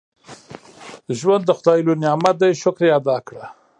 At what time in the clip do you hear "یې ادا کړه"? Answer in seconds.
2.87-3.45